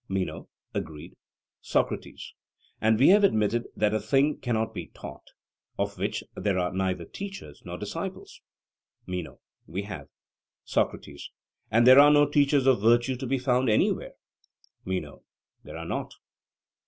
MENO: 0.09 0.49
Agreed. 0.73 1.15
SOCRATES: 1.61 2.33
And 2.81 2.97
we 2.97 3.09
have 3.09 3.23
admitted 3.23 3.67
that 3.75 3.93
a 3.93 3.99
thing 3.99 4.39
cannot 4.39 4.73
be 4.73 4.87
taught 4.87 5.27
of 5.77 5.99
which 5.99 6.23
there 6.35 6.57
are 6.57 6.73
neither 6.73 7.05
teachers 7.05 7.61
nor 7.65 7.77
disciples? 7.77 8.41
MENO: 9.05 9.39
We 9.67 9.83
have. 9.83 10.07
SOCRATES: 10.65 11.29
And 11.69 11.85
there 11.85 11.99
are 11.99 12.09
no 12.09 12.27
teachers 12.27 12.65
of 12.65 12.81
virtue 12.81 13.15
to 13.15 13.27
be 13.27 13.37
found 13.37 13.69
anywhere? 13.69 14.13
MENO: 14.85 15.21
There 15.63 15.77
are 15.77 15.85
not. 15.85 16.15